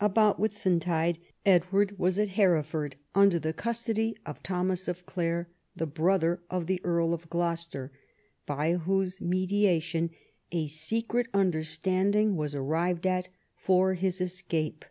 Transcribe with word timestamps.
Al)out 0.00 0.38
Whitsuntide 0.40 1.20
Edward 1.46 2.00
was 2.00 2.18
at 2.18 2.30
Hereford, 2.30 2.96
under 3.14 3.38
the 3.38 3.52
custody 3.52 4.16
of 4.26 4.42
Thomas 4.42 4.88
of 4.88 5.06
Clare, 5.06 5.50
the 5.76 5.86
brother 5.86 6.42
of 6.50 6.66
the 6.66 6.80
Earl 6.82 7.14
of 7.14 7.30
Gloucester, 7.30 7.92
by 8.44 8.72
whose 8.72 9.20
media 9.20 9.78
tion 9.78 10.10
a 10.50 10.66
secret 10.66 11.28
understanding 11.32 12.34
was 12.34 12.56
arrived 12.56 13.06
at 13.06 13.28
for 13.54 13.94
his 13.94 14.20
escape. 14.20 14.84